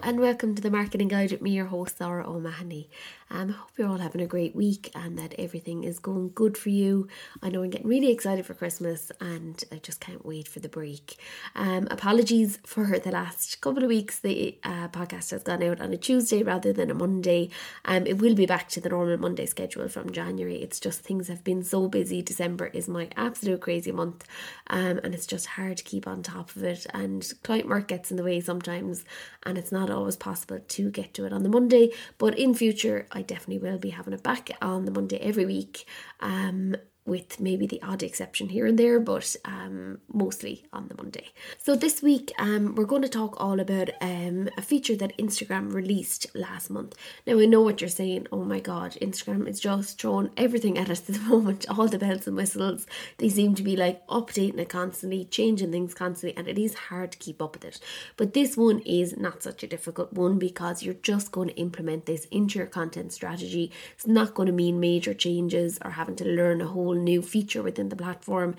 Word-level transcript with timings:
and 0.00 0.20
welcome 0.20 0.54
to 0.54 0.62
the 0.62 0.70
Marketing 0.70 1.08
Guide 1.08 1.32
with 1.32 1.42
me, 1.42 1.50
your 1.50 1.66
host, 1.66 2.00
Laura 2.00 2.26
O'Mahony. 2.26 2.88
Um, 3.30 3.48
I 3.48 3.52
hope 3.52 3.70
you're 3.78 3.88
all 3.88 3.96
having 3.96 4.20
a 4.20 4.26
great 4.26 4.54
week 4.54 4.90
and 4.94 5.18
that 5.18 5.34
everything 5.38 5.84
is 5.84 5.98
going 5.98 6.32
good 6.34 6.58
for 6.58 6.68
you. 6.68 7.08
I 7.42 7.48
know 7.48 7.62
I'm 7.62 7.70
getting 7.70 7.88
really 7.88 8.10
excited 8.10 8.44
for 8.44 8.52
Christmas 8.52 9.10
and 9.20 9.62
I 9.72 9.76
just 9.76 10.00
can't 10.00 10.24
wait 10.24 10.48
for 10.48 10.60
the 10.60 10.68
break. 10.68 11.16
Um, 11.54 11.88
apologies 11.90 12.58
for 12.64 12.98
the 12.98 13.10
last 13.10 13.60
couple 13.62 13.82
of 13.82 13.88
weeks. 13.88 14.18
The 14.18 14.58
uh, 14.62 14.88
podcast 14.88 15.30
has 15.30 15.42
gone 15.42 15.62
out 15.62 15.80
on 15.80 15.94
a 15.94 15.96
Tuesday 15.96 16.42
rather 16.42 16.74
than 16.74 16.90
a 16.90 16.94
Monday. 16.94 17.48
Um, 17.86 18.06
it 18.06 18.18
will 18.18 18.34
be 18.34 18.44
back 18.44 18.68
to 18.70 18.80
the 18.82 18.90
normal 18.90 19.16
Monday 19.16 19.46
schedule 19.46 19.88
from 19.88 20.12
January. 20.12 20.56
It's 20.56 20.78
just 20.78 21.00
things 21.00 21.28
have 21.28 21.42
been 21.42 21.64
so 21.64 21.88
busy. 21.88 22.20
December 22.20 22.66
is 22.66 22.86
my 22.86 23.08
absolute 23.16 23.62
crazy 23.62 23.92
month 23.92 24.26
um, 24.66 25.00
and 25.02 25.14
it's 25.14 25.26
just 25.26 25.46
hard 25.46 25.78
to 25.78 25.84
keep 25.84 26.06
on 26.06 26.22
top 26.22 26.54
of 26.54 26.62
it. 26.64 26.86
And 26.92 27.30
client 27.42 27.66
work 27.66 27.88
gets 27.88 28.10
in 28.10 28.18
the 28.18 28.24
way 28.24 28.40
sometimes 28.40 29.06
and 29.44 29.56
it's 29.56 29.72
not 29.72 29.81
always 29.90 30.16
possible 30.16 30.60
to 30.60 30.90
get 30.90 31.14
to 31.14 31.24
it 31.24 31.32
on 31.32 31.42
the 31.42 31.48
Monday. 31.48 31.90
But 32.18 32.38
in 32.38 32.54
future, 32.54 33.06
I 33.12 33.22
definitely 33.22 33.58
will 33.58 33.78
be 33.78 33.90
having 33.90 34.12
it 34.12 34.22
back 34.22 34.50
on 34.60 34.84
the 34.84 34.92
Monday 34.92 35.18
every 35.18 35.46
week. 35.46 35.86
Um, 36.20 36.76
with 37.04 37.40
maybe 37.40 37.66
the 37.66 37.82
odd 37.82 38.02
exception 38.02 38.48
here 38.48 38.66
and 38.66 38.78
there, 38.78 39.00
but 39.00 39.34
um, 39.44 39.98
mostly 40.12 40.64
on 40.72 40.86
the 40.86 40.94
Monday. 40.94 41.28
So 41.58 41.74
this 41.74 42.00
week, 42.00 42.32
um, 42.38 42.76
we're 42.76 42.84
going 42.84 43.02
to 43.02 43.08
talk 43.08 43.40
all 43.40 43.58
about 43.58 43.90
um, 44.00 44.48
a 44.56 44.62
feature 44.62 44.94
that 44.96 45.16
Instagram 45.18 45.72
released 45.72 46.28
last 46.34 46.70
month. 46.70 46.94
Now 47.26 47.40
I 47.40 47.46
know 47.46 47.60
what 47.60 47.80
you're 47.80 47.90
saying. 47.90 48.28
Oh 48.30 48.44
my 48.44 48.60
God, 48.60 48.96
Instagram 49.02 49.48
is 49.48 49.58
just 49.58 50.00
throwing 50.00 50.30
everything 50.36 50.78
at 50.78 50.90
us 50.90 51.08
at 51.08 51.16
the 51.16 51.20
moment. 51.28 51.66
All 51.68 51.88
the 51.88 51.98
bells 51.98 52.28
and 52.28 52.36
whistles. 52.36 52.86
They 53.18 53.28
seem 53.28 53.56
to 53.56 53.62
be 53.64 53.76
like 53.76 54.06
updating 54.06 54.58
it 54.58 54.68
constantly, 54.68 55.24
changing 55.24 55.72
things 55.72 55.94
constantly, 55.94 56.38
and 56.38 56.46
it 56.46 56.58
is 56.58 56.74
hard 56.74 57.12
to 57.12 57.18
keep 57.18 57.42
up 57.42 57.54
with 57.54 57.64
it. 57.64 57.80
But 58.16 58.32
this 58.32 58.56
one 58.56 58.78
is 58.80 59.16
not 59.16 59.42
such 59.42 59.64
a 59.64 59.66
difficult 59.66 60.12
one 60.12 60.38
because 60.38 60.84
you're 60.84 60.94
just 60.94 61.32
going 61.32 61.48
to 61.48 61.56
implement 61.56 62.06
this 62.06 62.26
into 62.26 62.60
your 62.60 62.68
content 62.68 63.12
strategy. 63.12 63.72
It's 63.94 64.06
not 64.06 64.34
going 64.34 64.46
to 64.46 64.52
mean 64.52 64.78
major 64.78 65.14
changes 65.14 65.78
or 65.84 65.90
having 65.90 66.16
to 66.16 66.24
learn 66.24 66.60
a 66.60 66.66
whole 66.66 66.91
whole 66.92 67.02
new 67.02 67.22
feature 67.22 67.62
within 67.62 67.88
the 67.88 67.96
platform. 67.96 68.54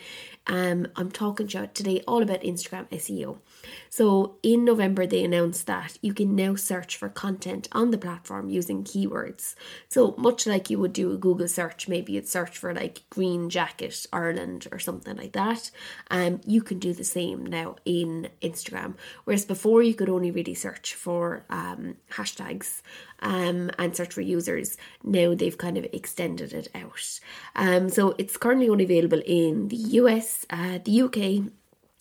Um, 0.48 0.88
I'm 0.96 1.12
talking 1.12 1.48
to 1.48 1.60
you 1.60 1.70
today 1.74 2.02
all 2.08 2.22
about 2.22 2.42
Instagram 2.42 2.90
SEO. 2.90 3.38
So 3.90 4.36
in 4.44 4.66
November, 4.66 5.06
they 5.06 5.24
announced 5.24 5.68
that 5.68 5.98
you 6.02 6.14
can 6.14 6.36
now 6.36 6.56
search 6.56 6.98
for 6.98 7.10
content 7.10 7.70
on 7.72 7.92
the 7.92 7.98
platform 7.98 8.50
using 8.50 8.84
keywords. 8.84 9.56
So 9.88 10.16
much 10.18 10.46
like 10.46 10.70
you 10.70 10.80
would 10.80 10.94
do 10.94 11.14
a 11.14 11.18
Google 11.18 11.48
search, 11.48 11.88
maybe 11.88 12.14
you'd 12.14 12.28
search 12.28 12.58
for 12.58 12.74
like 12.74 13.04
green 13.10 13.50
jacket 13.50 14.06
Ireland 14.12 14.68
or 14.72 14.80
something 14.80 15.16
like 15.16 15.34
that. 15.34 15.72
Um, 16.12 16.42
you 16.46 16.62
can 16.62 16.80
do 16.80 16.94
the 16.94 17.04
same 17.04 17.46
now 17.46 17.76
in 17.86 18.30
Instagram. 18.42 18.96
Whereas 19.24 19.46
before 19.46 19.82
you 19.84 19.94
could 19.94 20.10
only 20.10 20.32
really 20.32 20.56
search 20.56 20.94
for 20.94 21.46
um, 21.50 21.96
hashtags 22.12 22.82
um, 23.24 23.72
and 23.80 23.96
search 23.96 24.14
for 24.14 24.22
users. 24.22 24.78
Now 25.04 25.34
they've 25.34 25.58
kind 25.58 25.78
of 25.78 25.88
extended 25.92 26.54
it 26.54 26.68
out. 26.76 27.20
Um, 27.56 27.90
so 27.90 28.14
it's 28.18 28.38
currently 28.38 28.70
only 28.70 28.84
available 28.84 29.22
in 29.26 29.70
the 29.70 29.78
US, 29.78 30.33
uh, 30.50 30.80
the 30.84 31.02
UK, 31.02 31.52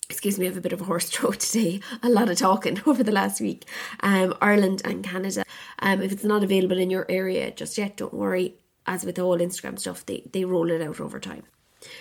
excuse 0.09 0.37
me, 0.37 0.45
I 0.45 0.49
have 0.49 0.57
a 0.57 0.61
bit 0.61 0.73
of 0.73 0.81
a 0.81 0.85
hoarse 0.85 1.09
throat 1.13 1.39
today. 1.39 1.79
A 2.01 2.09
lot 2.09 2.29
of 2.29 2.37
talking 2.37 2.81
over 2.85 3.03
the 3.03 3.11
last 3.11 3.41
week. 3.41 3.65
Um, 4.01 4.35
Ireland 4.41 4.81
and 4.85 5.03
Canada. 5.03 5.43
Um, 5.79 6.01
if 6.01 6.11
it's 6.11 6.23
not 6.23 6.43
available 6.43 6.77
in 6.77 6.89
your 6.89 7.05
area 7.09 7.51
just 7.51 7.77
yet, 7.77 7.97
don't 7.97 8.13
worry. 8.13 8.55
As 8.85 9.05
with 9.05 9.17
all 9.17 9.37
Instagram 9.37 9.79
stuff, 9.79 10.05
they, 10.05 10.23
they 10.33 10.43
roll 10.43 10.69
it 10.69 10.81
out 10.81 10.99
over 10.99 11.19
time. 11.19 11.43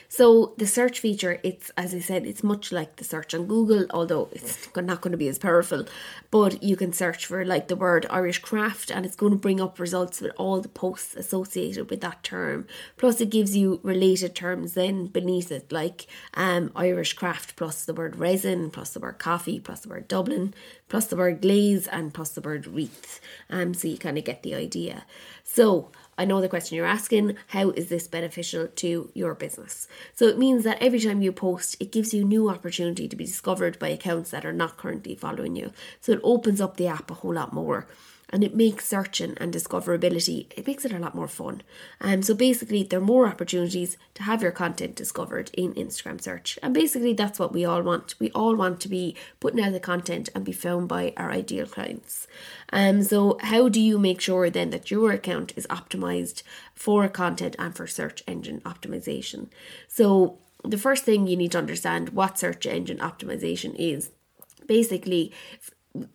So 0.09 0.55
the 0.59 0.67
search 0.67 1.01
feature, 1.01 1.41
it's 1.43 1.71
as 1.77 1.95
I 1.95 2.01
said, 2.01 2.27
it's 2.27 2.43
much 2.43 2.73
like 2.73 2.97
the 2.97 3.05
search 3.05 3.35
on 3.35 3.47
Google, 3.47 3.87
although 3.91 4.29
it's 4.33 4.69
not 4.77 5.01
going 5.01 5.13
to 5.13 5.19
be 5.19 5.29
as 5.29 5.39
powerful. 5.39 5.87
But 6.31 6.63
you 6.63 6.77
can 6.77 6.93
search 6.93 7.27
for 7.27 7.45
like 7.45 7.69
the 7.69 7.77
word 7.77 8.07
Irish 8.11 8.39
craft, 8.39 8.91
and 8.91 9.05
it's 9.05 9.17
going 9.17 9.33
to 9.33 9.39
bring 9.39 9.61
up 9.61 9.79
results 9.79 10.21
with 10.21 10.33
all 10.37 10.61
the 10.61 10.69
posts 10.69 11.15
associated 11.15 11.91
with 11.91 12.01
that 12.01 12.23
term. 12.23 12.67
Plus, 12.97 13.21
it 13.21 13.31
gives 13.31 13.57
you 13.57 13.81
related 13.83 14.35
terms 14.35 14.75
then 14.75 15.07
beneath 15.07 15.51
it, 15.51 15.73
like 15.73 16.07
um, 16.35 16.71
Irish 16.77 17.15
craft 17.15 17.57
plus 17.57 17.85
the 17.85 17.95
word 17.95 18.17
resin, 18.17 18.71
plus 18.71 18.91
the 18.91 19.01
word 19.01 19.19
coffee, 19.19 19.61
plus 19.61 19.81
the 19.81 19.89
word 19.89 20.09
Dublin, 20.09 20.55
plus 20.89 21.07
the 21.07 21.17
word 21.17 21.41
glaze, 21.41 21.87
and 21.87 22.13
plus 22.15 22.31
the 22.31 22.41
word 22.41 22.67
wreath. 22.67 23.21
Um, 23.51 23.75
so 23.75 23.89
you 23.89 23.99
kind 23.99 24.19
of 24.19 24.25
get 24.25 24.43
the 24.43 24.55
idea. 24.55 25.05
So 25.45 25.91
I 26.19 26.27
know 26.27 26.41
the 26.41 26.49
question 26.49 26.77
you're 26.77 26.87
asking 26.87 27.37
how 27.49 27.71
is 27.71 27.89
this 27.89 28.07
beneficial 28.07 28.69
to 28.69 29.11
your 29.15 29.35
business? 29.35 29.89
So 30.15 30.27
it 30.27 30.39
means 30.39 30.63
that 30.65 30.83
every 30.83 31.01
time 31.01 31.23
you 31.23 31.33
post, 31.33 31.77
it 31.81 31.91
gives 31.91 32.13
you 32.13 32.23
new 32.25 32.51
opportunity 32.51 33.09
to 33.09 33.17
be 33.17 33.25
discovered 33.25 33.79
by 33.79 33.89
accounts 33.89 34.31
that 34.31 34.45
are 34.45 34.53
not 34.53 34.77
currently 34.77 35.15
following 35.15 35.57
you. 35.57 35.73
So 36.01 36.13
it 36.13 36.21
opens 36.23 36.61
up 36.61 36.77
the 36.77 36.87
app 36.87 37.11
a 37.11 37.15
whole 37.15 37.35
lot 37.35 37.53
more 37.53 37.87
and 38.33 38.43
it 38.43 38.57
makes 38.57 38.89
searching 38.89 39.37
and 39.39 39.53
discoverability 39.53 40.47
it 40.57 40.67
makes 40.67 40.85
it 40.85 40.93
a 40.93 40.99
lot 40.99 41.15
more 41.15 41.29
fun. 41.29 41.63
Um, 42.01 42.23
so 42.23 42.35
basically 42.35 42.83
there 42.83 42.99
are 42.99 43.03
more 43.03 43.27
opportunities 43.27 43.97
to 44.15 44.23
have 44.23 44.43
your 44.43 44.51
content 44.51 44.97
discovered 44.97 45.51
in 45.53 45.75
instagram 45.75 46.21
search. 46.21 46.59
And 46.63 46.73
basically 46.73 47.13
that's 47.13 47.39
what 47.39 47.53
we 47.53 47.65
all 47.65 47.83
want. 47.83 48.15
We 48.19 48.31
all 48.31 48.57
want 48.57 48.81
to 48.81 48.89
be 48.89 49.17
putting 49.39 49.63
out 49.63 49.73
the 49.73 49.81
content 49.81 50.31
and 50.35 50.45
be 50.45 50.53
found 50.53 50.89
by 50.89 51.13
our 51.17 51.31
ideal 51.31 51.67
clients. 51.67 52.27
Um, 52.73 53.03
so 53.03 53.39
how 53.43 53.69
do 53.69 53.81
you 53.81 53.99
make 53.99 54.21
sure 54.21 54.49
then 54.49 54.71
that 54.71 54.91
your 54.91 55.13
account 55.13 55.53
is 55.57 55.67
optimized 55.67 56.43
for 56.75 57.09
content 57.09 57.55
and 57.59 57.77
for 57.77 57.87
search 57.87 58.23
engine 58.27 58.61
optimization? 58.63 59.49
So 59.89 60.39
the 60.65 60.79
first 60.79 61.05
thing 61.05 61.27
you 61.27 61.37
need 61.37 61.53
to 61.53 61.59
understand 61.59 62.11
what 62.11 62.39
search 62.39 62.67
engine 62.67 62.99
optimization 62.99 63.75
is. 63.77 64.11
Basically 64.67 65.33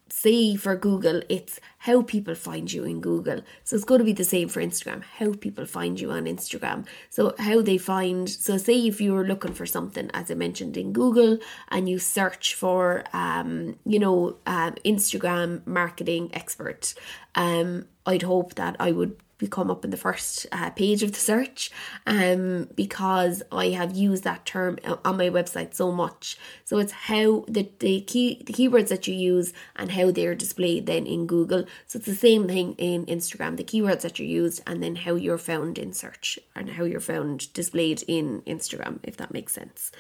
say 0.10 0.56
for 0.56 0.76
Google, 0.76 1.22
it's 1.30 1.60
how 1.80 2.02
people 2.02 2.36
find 2.36 2.72
you 2.72 2.84
in 2.84 3.02
Google. 3.02 3.42
So 3.64 3.76
it's 3.76 3.86
going 3.86 4.00
to 4.00 4.06
be 4.06 4.14
the 4.14 4.24
same 4.24 4.50
for 4.50 4.62
Instagram, 4.62 5.04
how 5.04 5.34
people 5.34 5.66
find 5.66 6.00
you 6.00 6.12
on 6.12 6.26
Instagram. 6.26 6.86
So 7.10 7.36
how 7.38 7.62
they 7.62 7.78
find, 7.78 8.30
so 8.30 8.58
say 8.58 8.88
if 8.88 9.00
you 9.00 9.14
were 9.14 9.26
looking 9.26 9.54
for 9.54 9.66
something, 9.66 10.10
as 10.14 10.32
I 10.32 10.34
mentioned 10.34 10.78
in 10.78 10.94
Google, 10.94 11.38
and 11.70 11.88
you 11.88 12.00
search 12.00 12.56
for, 12.56 13.04
um, 13.14 13.78
you 13.86 14.00
know, 14.00 14.38
um, 14.46 14.76
Instagram 14.86 15.66
marketing 15.68 16.30
expert, 16.34 16.94
um, 17.36 17.86
I'd 18.06 18.24
hope 18.24 18.56
that 18.56 18.76
I 18.80 18.92
would 18.92 19.18
come 19.46 19.70
up 19.70 19.86
in 19.86 19.92
the 19.92 19.98
first 19.98 20.48
uh, 20.52 20.72
page 20.72 21.04
of 21.04 21.12
the 21.12 21.20
search 21.20 21.70
um, 22.08 22.70
because 22.76 23.44
I 23.52 23.68
have 23.70 23.96
used 23.96 24.24
that 24.24 24.46
term 24.46 24.80
on 25.06 25.18
my 25.18 25.30
website 25.30 25.76
so 25.76 25.92
much. 25.92 26.38
So 26.66 26.80
it's 26.80 26.92
how 26.92 27.46
the, 27.48 27.70
the 27.78 28.02
key 28.02 28.42
the 28.44 28.54
keywords 28.54 28.88
that 28.88 29.08
you 29.08 29.14
use 29.14 29.54
and 29.76 29.92
how 29.92 30.10
they're 30.10 30.34
displayed 30.34 30.88
then 30.88 31.06
in 31.06 31.28
Google. 31.28 31.66
So 31.86 31.98
it's 31.98 32.08
the 32.08 32.16
same 32.16 32.48
thing 32.48 32.74
in 32.80 33.06
Instagram, 33.06 33.58
the 33.58 33.64
keywords 33.64 34.02
that 34.02 34.18
you 34.18 34.26
used 34.26 34.64
and 34.66 34.82
then 34.82 34.96
how 34.96 35.14
you're 35.14 35.38
found 35.38 35.78
in 35.78 35.94
search 35.94 36.40
and 36.56 36.72
how 36.72 36.86
you're 36.86 37.00
found 37.00 37.54
displayed 37.54 38.04
in 38.08 38.42
Instagram, 38.48 39.00
if 39.04 39.18
that 39.18 39.34
makes 39.34 39.54
sense. 39.54 39.92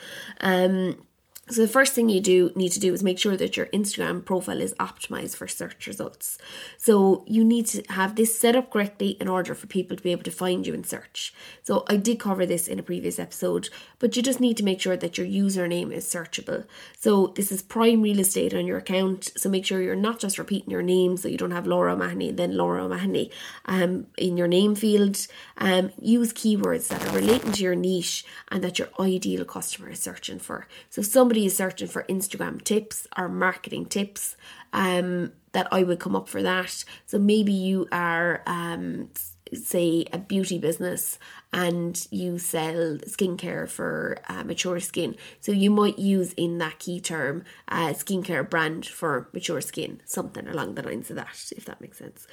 Um, 0.42 1.06
so 1.50 1.62
the 1.62 1.68
first 1.68 1.94
thing 1.94 2.10
you 2.10 2.22
do 2.22 2.52
need 2.56 2.72
to 2.74 2.80
do 2.80 2.94
is 2.94 3.04
make 3.04 3.20
sure 3.20 3.38
that 3.38 3.56
your 3.56 3.68
Instagram 3.68 4.24
profile 4.24 4.62
is 4.62 4.74
optimized 4.76 5.36
for 5.36 5.48
search 5.48 5.88
results. 5.88 6.38
So 6.78 7.24
you 7.28 7.44
need 7.44 7.68
to 7.68 7.84
have 7.90 8.16
this 8.16 8.38
set 8.38 8.56
up 8.56 8.72
correctly 8.72 9.12
in 9.22 9.28
order 9.28 9.56
for 9.56 9.68
people 9.68 9.98
to 9.98 10.04
be 10.04 10.12
able 10.12 10.24
to 10.24 10.32
find 10.32 10.66
you 10.66 10.74
in 10.74 10.84
search. 10.84 11.34
So 11.64 11.86
I 11.88 11.98
did 11.98 12.20
cover 12.20 12.46
this 12.46 12.68
in 12.68 12.80
a 12.80 12.84
previous 12.84 13.20
episode, 13.20 13.70
but 14.00 14.16
you 14.16 14.22
just 14.22 14.40
need 14.40 14.58
to 14.58 14.64
make 14.64 14.82
sure 14.82 14.98
that 14.98 15.18
your 15.18 15.28
username 15.28 15.92
is 15.92 16.06
searchable. 16.06 16.66
So 16.98 17.28
this 17.36 17.52
is 17.52 17.62
prime 17.62 18.02
real 18.02 18.20
estate 18.20 18.54
on 18.54 18.66
your 18.68 18.78
account. 18.78 19.32
So 19.38 19.50
make 19.50 19.66
sure 19.66 19.82
you're 19.82 19.96
not 19.96 20.20
just 20.20 20.38
repeating 20.38 20.70
your 20.70 20.82
name 20.82 21.18
so 21.18 21.28
you 21.28 21.38
don't 21.38 21.52
have 21.52 21.68
Laura 21.68 21.94
O'Mahony 21.94 22.32
then 22.32 22.56
Laura 22.56 22.86
O'Mahony 22.86 23.32
um, 23.66 24.08
in 24.18 24.38
your 24.38 24.48
name 24.48 24.76
field. 24.76 25.28
Um, 25.58 25.92
use 26.00 26.34
keywords 26.34 26.88
that 26.88 27.06
are 27.08 27.16
relating 27.16 27.52
to 27.54 27.64
your 27.64 27.76
niche 27.76 28.26
and 28.50 28.64
that 28.64 28.80
your 28.80 28.90
ideal 29.00 29.46
customer 29.46 29.90
is 29.90 30.00
searching 30.00 30.40
for. 30.40 30.68
So 30.90 31.02
somebody 31.02 31.37
somebody 31.38 31.46
is 31.46 31.56
searching 31.56 31.88
for 31.88 32.04
Instagram 32.10 32.64
tips 32.64 33.08
or 33.16 33.30
marketing 33.30 33.86
tips, 33.86 34.36
um, 34.74 35.32
that 35.52 35.68
I 35.72 35.84
would 35.84 36.00
come 36.00 36.16
up 36.16 36.28
for 36.28 36.42
that. 36.42 36.84
So 37.06 37.20
maybe 37.20 37.54
you 37.54 37.88
are 37.92 38.42
um 38.48 39.10
say 39.54 40.06
a 40.12 40.18
beauty 40.18 40.60
business 40.60 41.20
and 41.54 42.06
you 42.12 42.38
sell 42.38 42.98
skincare 43.06 43.70
for 43.70 44.18
uh, 44.28 44.44
mature 44.44 44.82
skin 44.82 45.16
so 45.40 45.54
you 45.54 45.72
might 45.72 45.98
use 45.98 46.34
in 46.34 46.58
that 46.58 46.80
key 46.80 47.00
term 47.00 47.46
uh, 47.70 47.94
skincare 47.94 48.44
brand 48.50 48.86
for 48.86 49.30
mature 49.32 49.62
skin 49.62 50.02
something 50.04 50.50
along 50.50 50.76
the 50.76 50.84
lines 50.84 51.10
of 51.10 51.16
that 51.16 51.54
if 51.56 51.64
that 51.64 51.80
makes 51.80 51.98
sense 51.98 52.28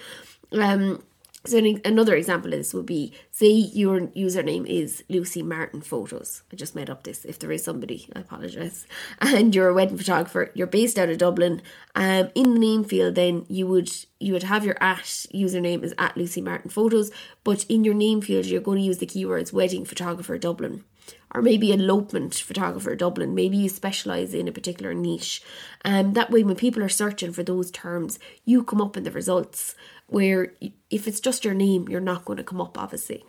um 0.50 1.00
so 1.46 1.58
another 1.84 2.14
example 2.14 2.52
of 2.52 2.58
this 2.58 2.72
would 2.72 2.86
be 2.86 3.12
say 3.30 3.50
your 3.50 4.00
username 4.08 4.66
is 4.66 5.04
Lucy 5.10 5.42
Martin 5.42 5.82
Photos. 5.82 6.42
I 6.50 6.56
just 6.56 6.74
made 6.74 6.88
up 6.88 7.04
this. 7.04 7.24
If 7.26 7.38
there 7.38 7.52
is 7.52 7.62
somebody, 7.62 8.08
I 8.16 8.20
apologise. 8.20 8.86
And 9.20 9.54
you're 9.54 9.68
a 9.68 9.74
wedding 9.74 9.98
photographer. 9.98 10.50
You're 10.54 10.66
based 10.66 10.98
out 10.98 11.10
of 11.10 11.18
Dublin. 11.18 11.60
Um, 11.94 12.30
in 12.34 12.54
the 12.54 12.60
name 12.60 12.84
field, 12.84 13.14
then 13.14 13.44
you 13.48 13.66
would 13.66 13.90
you 14.18 14.32
would 14.32 14.44
have 14.44 14.64
your 14.64 14.82
at 14.82 15.26
username 15.34 15.82
is 15.82 15.94
at 15.98 16.16
Lucy 16.16 16.40
Martin 16.40 16.70
Photos, 16.70 17.10
but 17.42 17.64
in 17.68 17.84
your 17.84 17.94
name 17.94 18.22
field, 18.22 18.46
you're 18.46 18.62
going 18.62 18.78
to 18.78 18.84
use 18.84 18.98
the 18.98 19.06
keywords 19.06 19.52
wedding 19.52 19.84
photographer 19.84 20.38
Dublin 20.38 20.84
or 21.34 21.42
maybe 21.42 21.72
elopement 21.72 22.34
photographer 22.34 22.94
Dublin. 22.94 23.34
Maybe 23.34 23.56
you 23.56 23.68
specialise 23.68 24.32
in 24.32 24.48
a 24.48 24.52
particular 24.52 24.94
niche. 24.94 25.42
And 25.84 26.08
um, 26.08 26.12
that 26.14 26.30
way, 26.30 26.44
when 26.44 26.56
people 26.56 26.82
are 26.82 26.88
searching 26.88 27.32
for 27.32 27.42
those 27.42 27.70
terms, 27.70 28.18
you 28.44 28.62
come 28.62 28.80
up 28.80 28.96
in 28.96 29.02
the 29.02 29.10
results 29.10 29.74
where 30.14 30.54
if 30.90 31.08
it's 31.08 31.18
just 31.18 31.44
your 31.44 31.54
name, 31.54 31.88
you're 31.88 32.00
not 32.00 32.24
going 32.24 32.36
to 32.36 32.44
come 32.44 32.60
up, 32.60 32.78
obviously. 32.78 33.24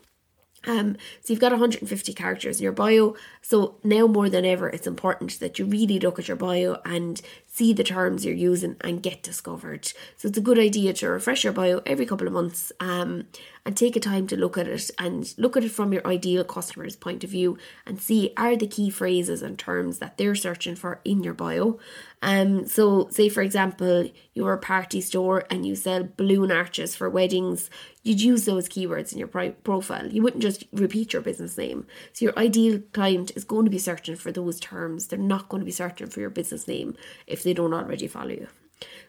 Um, 0.67 0.97
so 1.21 1.33
you've 1.33 1.39
got 1.39 1.51
150 1.51 2.13
characters 2.13 2.59
in 2.59 2.63
your 2.63 2.73
bio. 2.73 3.15
So 3.41 3.77
now 3.83 4.05
more 4.05 4.29
than 4.29 4.45
ever, 4.45 4.69
it's 4.69 4.85
important 4.85 5.39
that 5.39 5.57
you 5.57 5.65
really 5.65 5.99
look 5.99 6.19
at 6.19 6.27
your 6.27 6.37
bio 6.37 6.77
and 6.85 7.19
see 7.55 7.71
the 7.71 7.85
terms 7.85 8.25
you're 8.25 8.35
using 8.35 8.75
and 8.81 9.01
get 9.01 9.23
discovered. 9.23 9.85
So 10.17 10.27
it's 10.27 10.37
a 10.37 10.41
good 10.41 10.59
idea 10.59 10.91
to 10.91 11.07
refresh 11.07 11.45
your 11.45 11.53
bio 11.53 11.81
every 11.85 12.05
couple 12.05 12.27
of 12.27 12.33
months 12.33 12.73
um, 12.81 13.27
and 13.65 13.77
take 13.77 13.95
a 13.95 14.01
time 14.01 14.27
to 14.27 14.35
look 14.35 14.57
at 14.57 14.67
it 14.67 14.91
and 14.99 15.33
look 15.37 15.55
at 15.55 15.63
it 15.63 15.71
from 15.71 15.93
your 15.93 16.05
ideal 16.05 16.43
customer's 16.43 16.97
point 16.97 17.23
of 17.23 17.29
view 17.29 17.57
and 17.85 18.01
see 18.01 18.33
are 18.35 18.57
the 18.57 18.67
key 18.67 18.89
phrases 18.89 19.41
and 19.41 19.57
terms 19.57 19.99
that 19.99 20.17
they're 20.17 20.35
searching 20.35 20.75
for 20.75 20.99
in 21.05 21.23
your 21.23 21.33
bio. 21.33 21.79
Um, 22.21 22.65
so 22.67 23.07
say 23.09 23.29
for 23.29 23.41
example, 23.41 24.09
you're 24.33 24.53
a 24.53 24.57
party 24.57 24.99
store 24.99 25.45
and 25.49 25.65
you 25.65 25.75
sell 25.75 26.09
balloon 26.17 26.51
arches 26.51 26.95
for 26.95 27.09
weddings, 27.09 27.69
you'd 28.03 28.21
use 28.21 28.45
those 28.45 28.69
keywords 28.69 29.11
in 29.11 29.17
your 29.17 29.27
profile. 29.27 30.07
You 30.07 30.21
wouldn't 30.21 30.43
just 30.43 30.65
repeat 30.71 31.13
your 31.13 31.21
business 31.21 31.57
name. 31.57 31.87
So 32.13 32.25
your 32.25 32.37
ideal 32.37 32.81
client 32.93 33.31
is 33.35 33.43
going 33.43 33.65
to 33.65 33.71
be 33.71 33.79
searching 33.79 34.15
for 34.15 34.31
those 34.31 34.59
terms. 34.59 35.07
They're 35.07 35.19
not 35.19 35.49
going 35.49 35.61
to 35.61 35.65
be 35.65 35.71
searching 35.71 36.07
for 36.07 36.19
your 36.19 36.29
business 36.29 36.67
name 36.67 36.95
if 37.25 37.44
they 37.45 37.53
don't 37.53 37.73
already 37.73 38.07
follow 38.07 38.31
you. 38.31 38.47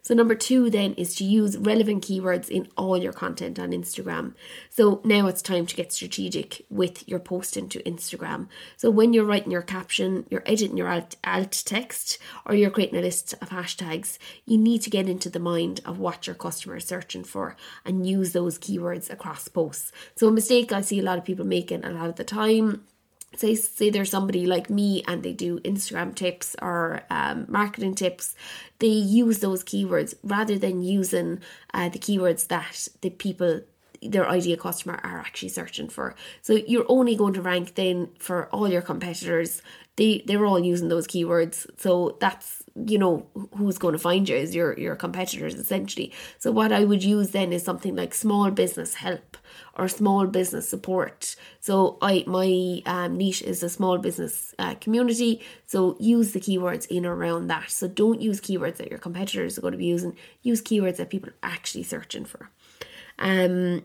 So, 0.02 0.14
number 0.14 0.36
two 0.36 0.70
then 0.70 0.94
is 0.94 1.16
to 1.16 1.24
use 1.24 1.58
relevant 1.58 2.04
keywords 2.06 2.48
in 2.48 2.68
all 2.76 2.96
your 2.96 3.12
content 3.12 3.58
on 3.58 3.72
Instagram. 3.72 4.34
So, 4.70 5.00
now 5.02 5.26
it's 5.26 5.42
time 5.42 5.66
to 5.66 5.74
get 5.74 5.92
strategic 5.92 6.64
with 6.70 7.08
your 7.08 7.18
post 7.18 7.56
into 7.56 7.80
Instagram. 7.80 8.46
So, 8.76 8.88
when 8.88 9.12
you're 9.12 9.24
writing 9.24 9.50
your 9.50 9.62
caption, 9.62 10.24
you're 10.30 10.44
editing 10.46 10.76
your 10.76 10.88
alt, 10.88 11.16
alt 11.24 11.60
text, 11.66 12.18
or 12.44 12.54
you're 12.54 12.70
creating 12.70 13.00
a 13.00 13.02
list 13.02 13.34
of 13.42 13.48
hashtags, 13.48 14.18
you 14.44 14.58
need 14.58 14.82
to 14.82 14.90
get 14.90 15.08
into 15.08 15.28
the 15.28 15.40
mind 15.40 15.80
of 15.84 15.98
what 15.98 16.28
your 16.28 16.36
customer 16.36 16.76
is 16.76 16.84
searching 16.84 17.24
for 17.24 17.56
and 17.84 18.06
use 18.06 18.32
those 18.32 18.60
keywords 18.60 19.10
across 19.10 19.48
posts. 19.48 19.90
So, 20.14 20.28
a 20.28 20.30
mistake 20.30 20.70
I 20.70 20.82
see 20.82 21.00
a 21.00 21.02
lot 21.02 21.18
of 21.18 21.24
people 21.24 21.44
making 21.44 21.84
a 21.84 21.90
lot 21.90 22.08
of 22.08 22.14
the 22.14 22.22
time 22.22 22.84
say 23.34 23.54
say 23.54 23.90
there's 23.90 24.10
somebody 24.10 24.46
like 24.46 24.70
me 24.70 25.02
and 25.06 25.22
they 25.22 25.32
do 25.32 25.60
Instagram 25.60 26.14
tips 26.14 26.56
or 26.62 27.02
um, 27.10 27.46
marketing 27.48 27.94
tips, 27.94 28.34
they 28.78 28.86
use 28.86 29.40
those 29.40 29.64
keywords 29.64 30.14
rather 30.22 30.58
than 30.58 30.82
using 30.82 31.40
uh, 31.74 31.88
the 31.88 31.98
keywords 31.98 32.48
that 32.48 32.88
the 33.00 33.10
people 33.10 33.60
their 34.02 34.28
ideal 34.28 34.56
customer 34.56 35.00
are 35.02 35.18
actually 35.18 35.48
searching 35.48 35.88
for. 35.88 36.14
So 36.42 36.54
you're 36.54 36.86
only 36.88 37.16
going 37.16 37.34
to 37.34 37.42
rank 37.42 37.74
then 37.74 38.10
for 38.18 38.46
all 38.46 38.68
your 38.68 38.82
competitors. 38.82 39.62
They 39.96 40.22
they're 40.26 40.44
all 40.44 40.58
using 40.58 40.88
those 40.88 41.06
keywords. 41.06 41.66
So 41.78 42.16
that's 42.20 42.62
you 42.84 42.98
know 42.98 43.26
who's 43.56 43.78
going 43.78 43.92
to 43.92 43.98
find 43.98 44.28
you 44.28 44.36
is 44.36 44.54
your 44.54 44.78
your 44.78 44.96
competitors 44.96 45.54
essentially. 45.54 46.12
So 46.38 46.50
what 46.50 46.72
I 46.72 46.84
would 46.84 47.02
use 47.02 47.30
then 47.30 47.52
is 47.52 47.64
something 47.64 47.96
like 47.96 48.14
small 48.14 48.50
business 48.50 48.94
help 48.94 49.36
or 49.74 49.88
small 49.88 50.26
business 50.26 50.68
support. 50.68 51.36
So 51.60 51.98
I 52.02 52.24
my 52.26 52.82
um, 52.86 53.16
niche 53.16 53.42
is 53.42 53.62
a 53.62 53.70
small 53.70 53.98
business 53.98 54.54
uh, 54.58 54.74
community. 54.74 55.42
So 55.66 55.96
use 55.98 56.32
the 56.32 56.40
keywords 56.40 56.86
in 56.88 57.06
around 57.06 57.48
that. 57.48 57.70
So 57.70 57.88
don't 57.88 58.20
use 58.20 58.40
keywords 58.40 58.76
that 58.76 58.90
your 58.90 58.98
competitors 58.98 59.56
are 59.56 59.62
going 59.62 59.72
to 59.72 59.78
be 59.78 59.86
using. 59.86 60.16
Use 60.42 60.60
keywords 60.60 60.96
that 60.96 61.10
people 61.10 61.30
are 61.30 61.50
actually 61.50 61.84
searching 61.84 62.24
for. 62.24 62.50
Um, 63.18 63.84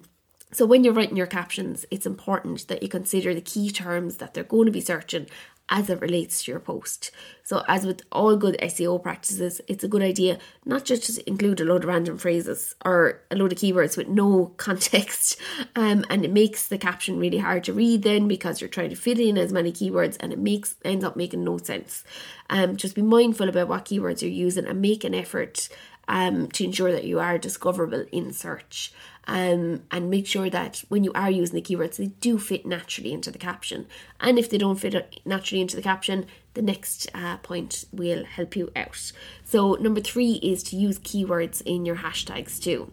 so 0.53 0.65
when 0.65 0.83
you're 0.83 0.93
writing 0.93 1.15
your 1.15 1.27
captions, 1.27 1.85
it's 1.91 2.05
important 2.05 2.67
that 2.67 2.83
you 2.83 2.89
consider 2.89 3.33
the 3.33 3.39
key 3.39 3.71
terms 3.71 4.17
that 4.17 4.33
they're 4.33 4.43
going 4.43 4.65
to 4.65 4.71
be 4.71 4.81
searching 4.81 5.27
as 5.71 5.89
it 5.89 6.01
relates 6.01 6.43
to 6.43 6.51
your 6.51 6.59
post. 6.59 7.11
So, 7.43 7.63
as 7.67 7.85
with 7.85 8.03
all 8.11 8.35
good 8.35 8.57
SEO 8.61 9.01
practices, 9.01 9.61
it's 9.67 9.83
a 9.83 9.87
good 9.87 10.03
idea 10.03 10.37
not 10.65 10.85
just 10.85 11.15
to 11.15 11.27
include 11.27 11.61
a 11.61 11.65
load 11.65 11.83
of 11.83 11.87
random 11.87 12.17
phrases 12.17 12.75
or 12.85 13.21
a 13.31 13.35
load 13.35 13.53
of 13.53 13.57
keywords 13.57 13.97
with 13.97 14.09
no 14.09 14.47
context, 14.57 15.39
um, 15.75 16.05
and 16.09 16.23
it 16.25 16.31
makes 16.31 16.67
the 16.67 16.77
caption 16.77 17.17
really 17.17 17.39
hard 17.39 17.63
to 17.63 17.73
read 17.73 18.03
then 18.03 18.27
because 18.27 18.61
you're 18.61 18.69
trying 18.69 18.89
to 18.89 18.95
fit 18.95 19.19
in 19.19 19.37
as 19.37 19.53
many 19.53 19.71
keywords 19.71 20.17
and 20.19 20.33
it 20.33 20.39
makes 20.39 20.75
ends 20.83 21.05
up 21.05 21.15
making 21.15 21.43
no 21.43 21.57
sense. 21.57 22.03
Um, 22.49 22.75
just 22.75 22.95
be 22.95 23.01
mindful 23.01 23.47
about 23.47 23.69
what 23.69 23.85
keywords 23.85 24.21
you're 24.21 24.29
using 24.29 24.65
and 24.65 24.81
make 24.81 25.05
an 25.05 25.15
effort 25.15 25.69
um, 26.07 26.49
to 26.49 26.65
ensure 26.65 26.91
that 26.91 27.05
you 27.05 27.19
are 27.19 27.37
discoverable 27.37 28.05
in 28.11 28.33
search 28.33 28.91
um, 29.27 29.83
and 29.91 30.09
make 30.09 30.27
sure 30.27 30.49
that 30.49 30.83
when 30.89 31.03
you 31.03 31.11
are 31.13 31.29
using 31.29 31.55
the 31.55 31.61
keywords, 31.61 31.97
they 31.97 32.07
do 32.07 32.37
fit 32.37 32.65
naturally 32.65 33.13
into 33.13 33.31
the 33.31 33.37
caption. 33.37 33.87
And 34.19 34.39
if 34.39 34.49
they 34.49 34.57
don't 34.57 34.79
fit 34.79 35.21
naturally 35.25 35.61
into 35.61 35.75
the 35.75 35.81
caption, 35.81 36.25
the 36.53 36.61
next 36.61 37.09
uh, 37.13 37.37
point 37.37 37.85
will 37.91 38.25
help 38.25 38.55
you 38.55 38.71
out. 38.75 39.11
So, 39.43 39.73
number 39.75 40.01
three 40.01 40.33
is 40.43 40.63
to 40.63 40.75
use 40.75 40.99
keywords 40.99 41.61
in 41.61 41.85
your 41.85 41.97
hashtags 41.97 42.61
too. 42.61 42.91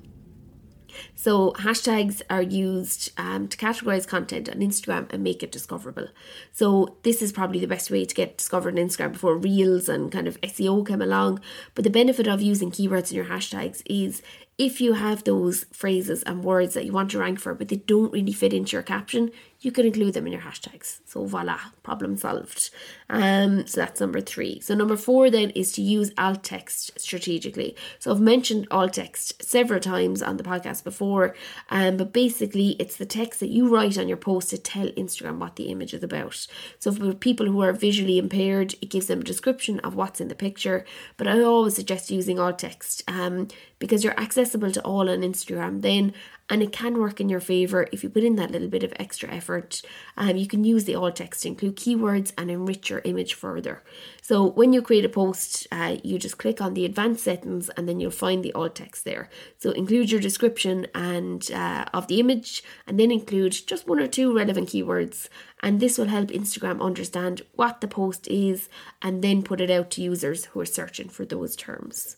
So, 1.14 1.52
hashtags 1.52 2.22
are 2.30 2.42
used 2.42 3.10
um, 3.18 3.48
to 3.48 3.56
categorize 3.56 4.06
content 4.06 4.48
on 4.48 4.56
Instagram 4.56 5.12
and 5.12 5.22
make 5.22 5.42
it 5.42 5.52
discoverable. 5.52 6.08
So, 6.52 6.96
this 7.02 7.22
is 7.22 7.32
probably 7.32 7.60
the 7.60 7.66
best 7.66 7.90
way 7.90 8.04
to 8.04 8.14
get 8.14 8.38
discovered 8.38 8.78
on 8.78 8.84
Instagram 8.84 9.12
before 9.12 9.36
Reels 9.36 9.88
and 9.88 10.12
kind 10.12 10.28
of 10.28 10.40
SEO 10.42 10.86
came 10.86 11.02
along. 11.02 11.40
But 11.74 11.84
the 11.84 11.90
benefit 11.90 12.26
of 12.26 12.40
using 12.40 12.70
keywords 12.70 13.10
in 13.10 13.16
your 13.16 13.26
hashtags 13.26 13.82
is 13.86 14.22
if 14.58 14.80
you 14.80 14.94
have 14.94 15.24
those 15.24 15.64
phrases 15.72 16.24
and 16.24 16.42
words 16.42 16.74
that 16.74 16.84
you 16.84 16.92
want 16.92 17.12
to 17.12 17.18
rank 17.18 17.38
for, 17.38 17.54
but 17.54 17.68
they 17.68 17.76
don't 17.76 18.12
really 18.12 18.32
fit 18.32 18.52
into 18.52 18.76
your 18.76 18.82
caption, 18.82 19.30
you 19.60 19.72
can 19.72 19.86
include 19.86 20.14
them 20.14 20.26
in 20.26 20.32
your 20.32 20.42
hashtags. 20.42 21.00
So 21.04 21.24
voila, 21.24 21.58
problem 21.82 22.16
solved. 22.16 22.70
Um, 23.10 23.66
so 23.66 23.80
that's 23.80 24.00
number 24.00 24.20
three. 24.20 24.60
So 24.60 24.74
number 24.74 24.96
four 24.96 25.30
then 25.30 25.50
is 25.50 25.72
to 25.72 25.82
use 25.82 26.12
alt 26.16 26.44
text 26.44 26.98
strategically. 26.98 27.74
So 27.98 28.12
I've 28.12 28.20
mentioned 28.20 28.68
alt 28.70 28.92
text 28.92 29.42
several 29.42 29.80
times 29.80 30.22
on 30.22 30.36
the 30.36 30.44
podcast 30.44 30.84
before, 30.84 31.34
um, 31.70 31.96
but 31.96 32.12
basically 32.12 32.76
it's 32.78 32.96
the 32.96 33.06
text 33.06 33.40
that 33.40 33.48
you 33.48 33.68
write 33.68 33.98
on 33.98 34.06
your 34.06 34.16
post 34.16 34.50
to 34.50 34.58
tell 34.58 34.88
Instagram 34.90 35.38
what 35.38 35.56
the 35.56 35.70
image 35.70 35.92
is 35.92 36.04
about. 36.04 36.46
So 36.78 36.92
for 36.92 37.12
people 37.12 37.46
who 37.46 37.60
are 37.62 37.72
visually 37.72 38.18
impaired, 38.18 38.74
it 38.80 38.90
gives 38.90 39.06
them 39.06 39.20
a 39.20 39.24
description 39.24 39.80
of 39.80 39.96
what's 39.96 40.20
in 40.20 40.28
the 40.28 40.34
picture. 40.36 40.84
But 41.16 41.26
I 41.26 41.42
always 41.42 41.74
suggest 41.74 42.10
using 42.10 42.38
alt 42.38 42.60
text 42.60 43.02
um, 43.08 43.48
because 43.80 44.04
you're 44.04 44.20
accessible 44.20 44.70
to 44.70 44.82
all 44.82 45.10
on 45.10 45.22
Instagram 45.22 45.82
then 45.82 46.12
and 46.50 46.62
it 46.62 46.72
can 46.72 46.98
work 46.98 47.20
in 47.20 47.28
your 47.28 47.40
favor 47.40 47.86
if 47.92 48.02
you 48.02 48.10
put 48.10 48.24
in 48.24 48.36
that 48.36 48.50
little 48.50 48.68
bit 48.68 48.82
of 48.82 48.92
extra 48.96 49.30
effort. 49.30 49.82
Um, 50.16 50.36
you 50.36 50.46
can 50.46 50.64
use 50.64 50.84
the 50.84 50.94
alt 50.94 51.16
text 51.16 51.42
to 51.42 51.48
include 51.48 51.76
keywords 51.76 52.32
and 52.38 52.50
enrich 52.50 52.90
your 52.90 53.02
image 53.04 53.34
further. 53.34 53.82
So 54.22 54.44
when 54.44 54.72
you 54.72 54.82
create 54.82 55.04
a 55.04 55.08
post, 55.08 55.66
uh, 55.72 55.96
you 56.02 56.18
just 56.18 56.38
click 56.38 56.60
on 56.60 56.74
the 56.74 56.84
advanced 56.84 57.24
settings 57.24 57.68
and 57.70 57.88
then 57.88 58.00
you'll 58.00 58.10
find 58.10 58.42
the 58.42 58.52
alt 58.52 58.74
text 58.76 59.04
there. 59.04 59.28
So 59.58 59.70
include 59.70 60.10
your 60.10 60.20
description 60.20 60.86
and 60.94 61.50
uh, 61.52 61.86
of 61.94 62.06
the 62.08 62.20
image, 62.20 62.62
and 62.86 62.98
then 62.98 63.10
include 63.10 63.52
just 63.66 63.88
one 63.88 64.00
or 64.00 64.06
two 64.06 64.34
relevant 64.34 64.68
keywords. 64.68 65.28
And 65.62 65.80
this 65.80 65.98
will 65.98 66.06
help 66.08 66.28
Instagram 66.28 66.80
understand 66.80 67.42
what 67.54 67.80
the 67.80 67.88
post 67.88 68.28
is, 68.28 68.68
and 69.02 69.22
then 69.22 69.42
put 69.42 69.60
it 69.60 69.70
out 69.70 69.90
to 69.92 70.02
users 70.02 70.46
who 70.46 70.60
are 70.60 70.66
searching 70.66 71.08
for 71.08 71.24
those 71.24 71.56
terms. 71.56 72.16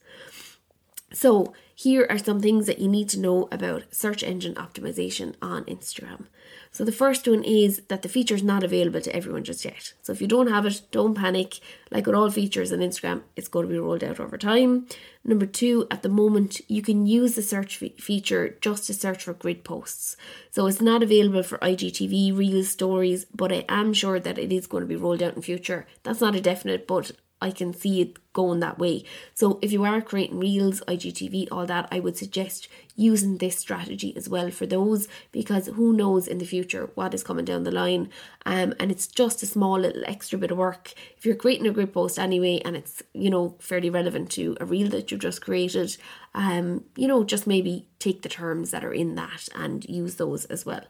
So, 1.13 1.53
here 1.75 2.07
are 2.09 2.19
some 2.19 2.41
things 2.41 2.67
that 2.67 2.79
you 2.79 2.87
need 2.87 3.09
to 3.09 3.19
know 3.19 3.49
about 3.51 3.93
search 3.93 4.23
engine 4.23 4.55
optimization 4.55 5.35
on 5.43 5.65
Instagram. 5.65 6.27
So, 6.71 6.85
the 6.85 6.93
first 6.93 7.27
one 7.27 7.43
is 7.43 7.83
that 7.89 8.03
the 8.03 8.09
feature 8.09 8.37
is 8.37 8.45
not 8.45 8.63
available 8.63 9.01
to 9.01 9.17
everyone 9.17 9.43
just 9.43 9.65
yet. 9.65 9.93
So, 10.03 10.13
if 10.13 10.21
you 10.21 10.29
don't 10.29 10.47
have 10.47 10.67
it, 10.67 10.83
don't 10.93 11.17
panic. 11.17 11.59
Like 11.91 12.07
with 12.07 12.15
all 12.15 12.31
features 12.31 12.71
on 12.71 12.79
Instagram, 12.79 13.23
it's 13.35 13.49
going 13.49 13.67
to 13.67 13.73
be 13.73 13.79
rolled 13.81 14.05
out 14.05 14.21
over 14.21 14.39
time. 14.39 14.87
Number 15.25 15.47
two, 15.47 15.89
at 15.91 16.03
the 16.03 16.09
moment, 16.09 16.61
you 16.69 16.81
can 16.81 17.07
use 17.07 17.35
the 17.35 17.43
search 17.43 17.79
feature 17.79 18.57
just 18.61 18.87
to 18.87 18.95
search 18.95 19.25
for 19.25 19.33
grid 19.33 19.65
posts. 19.65 20.17
So, 20.53 20.67
it's 20.69 20.81
not 20.81 21.03
available 21.03 21.43
for 21.43 21.59
IGTV, 21.59 22.37
Reels, 22.39 22.69
Stories, 22.69 23.27
but 23.35 23.51
I 23.51 23.65
am 23.69 23.95
sure 23.95 24.21
that 24.21 24.39
it 24.39 24.53
is 24.53 24.69
going 24.69 24.83
to 24.83 24.87
be 24.87 24.97
rolled 24.97 25.25
out 25.25 25.35
in 25.35 25.43
future. 25.43 25.89
That's 26.05 26.21
not 26.21 26.37
a 26.37 26.41
definite, 26.41 26.87
but 26.87 27.11
I 27.41 27.51
can 27.51 27.73
see 27.73 28.01
it 28.01 28.19
going 28.33 28.61
that 28.61 28.79
way. 28.79 29.05
So 29.35 29.59
if 29.63 29.73
you 29.73 29.85
are 29.85 30.01
creating 30.01 30.39
reels, 30.39 30.83
IGTV, 30.87 31.49
all 31.51 31.67
that, 31.67 31.89
I 31.91 32.01
would 32.01 32.17
suggest 32.17 32.69
using 33.01 33.39
this 33.39 33.57
strategy 33.57 34.15
as 34.15 34.29
well 34.29 34.51
for 34.51 34.67
those 34.67 35.09
because 35.33 35.67
who 35.69 35.91
knows 35.93 36.29
in 36.29 36.37
the 36.37 36.45
future 36.45 36.91
what 36.95 37.15
is 37.15 37.23
coming 37.23 37.47
down 37.47 37.65
the 37.65 37.71
line. 37.71 38.11
Um, 38.45 38.75
and 38.79 38.91
it's 38.91 39.07
just 39.07 39.43
a 39.43 39.47
small 39.47 39.79
little 39.79 40.05
extra 40.07 40.39
bit 40.39 40.51
of 40.51 40.59
work. 40.59 40.93
If 41.17 41.25
you're 41.25 41.35
creating 41.35 41.67
a 41.67 41.73
group 41.73 41.95
post 41.95 42.19
anyway 42.19 42.61
and 42.63 42.77
it's, 42.77 43.03
you 43.15 43.31
know, 43.31 43.57
fairly 43.59 43.89
relevant 43.89 44.31
to 44.33 44.55
a 44.61 44.67
reel 44.67 44.89
that 44.91 45.11
you've 45.11 45.21
just 45.21 45.41
created, 45.41 45.97
um, 46.35 46.85
you 46.95 47.09
know, 47.09 47.25
just 47.25 47.47
maybe 47.47 47.87
take 47.99 48.23
the 48.23 48.29
terms 48.29 48.71
that 48.71 48.85
are 48.85 48.93
in 48.93 49.15
that 49.15 49.49
and 49.55 49.85
use 49.85 50.15
those 50.17 50.47
as 50.47 50.65
well. 50.65 50.83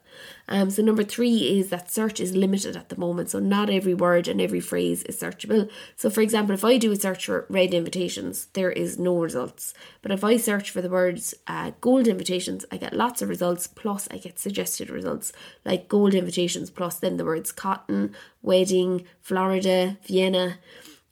Um, 0.47 0.69
so 0.69 0.81
number 0.81 1.03
three 1.03 1.59
is 1.59 1.69
that 1.69 1.91
search 1.91 2.19
is 2.19 2.35
limited 2.35 2.77
at 2.77 2.89
the 2.89 2.97
moment. 2.97 3.29
So 3.29 3.39
not 3.39 3.69
every 3.69 3.93
word 3.93 4.27
and 4.27 4.39
every 4.39 4.61
phrase 4.61 5.03
is 5.03 5.19
searchable. 5.19 5.69
So 5.95 6.09
for 6.09 6.21
example, 6.21 6.53
if 6.53 6.63
I 6.63 6.77
do 6.77 6.91
a 6.91 6.95
search 6.95 7.25
for 7.25 7.45
red 7.49 7.73
invitations, 7.73 8.47
there 8.53 8.71
is 8.71 8.97
no 8.97 9.17
results. 9.19 9.73
But 10.01 10.11
if 10.11 10.23
I 10.23 10.37
search 10.37 10.71
for 10.71 10.81
the 10.81 10.89
words 10.89 11.33
uh, 11.47 11.71
gold 11.81 12.00
invitations, 12.07 12.65
I 12.71 12.77
get 12.77 12.93
lots 12.93 13.21
of 13.21 13.29
results. 13.29 13.67
Plus, 13.67 14.07
I 14.11 14.17
get 14.17 14.39
suggested 14.39 14.89
results 14.89 15.31
like 15.65 15.87
gold 15.87 16.13
invitations 16.13 16.69
plus 16.69 16.99
then 16.99 17.17
the 17.17 17.25
words 17.25 17.51
cotton, 17.51 18.15
wedding, 18.41 19.05
Florida, 19.21 19.97
Vienna. 20.05 20.59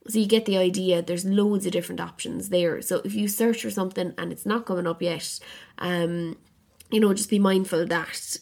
So 0.08 0.20
you 0.20 0.26
get 0.26 0.46
the 0.46 0.58
idea. 0.58 1.02
There's 1.02 1.26
loads 1.26 1.66
of 1.66 1.72
different 1.72 2.02
options 2.02 2.50
there. 2.50 2.82
So 2.82 3.02
if 3.06 3.14
you 3.14 3.28
search 3.28 3.62
for 3.62 3.70
something 3.70 4.14
and 4.18 4.32
it's 4.32 4.46
not 4.46 4.66
coming 4.66 4.88
up 4.88 5.02
yet, 5.02 5.40
um, 5.78 6.38
you 6.92 7.00
know, 7.00 7.14
just 7.14 7.30
be 7.30 7.40
mindful 7.40 7.86
that 7.86 8.38